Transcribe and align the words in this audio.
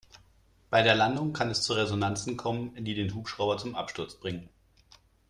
Bei 0.71 0.81
der 0.81 0.95
Landung 0.95 1.31
kann 1.31 1.51
es 1.51 1.61
zu 1.61 1.73
Resonanzen 1.73 2.35
kommen, 2.35 2.73
die 2.85 2.95
den 2.95 3.13
Hubschrauber 3.13 3.59
zum 3.59 3.75
Absturz 3.75 4.15
bringen. 4.15 4.49